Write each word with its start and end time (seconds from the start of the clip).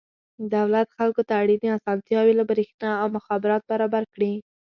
دولت 0.55 0.87
خلکو 0.97 1.21
ته 1.27 1.33
اړینې 1.41 1.69
اسانتیاوې 1.77 2.33
لکه 2.37 2.49
برېښنا 2.51 2.91
او 3.01 3.07
مخابرات 3.17 3.61
برابر 3.71 4.03
کړي. 4.13 4.33